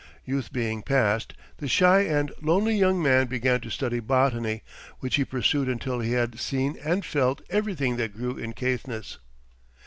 Youth 0.25 0.51
being 0.51 0.81
past, 0.81 1.35
the 1.57 1.67
shy 1.67 1.99
and 1.99 2.33
lonely 2.41 2.75
young 2.75 3.03
man 3.03 3.27
began 3.27 3.61
to 3.61 3.69
study 3.69 3.99
botany, 3.99 4.63
which 4.99 5.13
he 5.17 5.23
pursued 5.25 5.69
until 5.69 5.99
he 5.99 6.13
had 6.13 6.39
seen 6.39 6.75
and 6.83 7.05
felt 7.05 7.41
everything 7.51 7.97
that 7.97 8.15
grew 8.17 8.35
in 8.35 8.53
Caithness. 8.53 9.19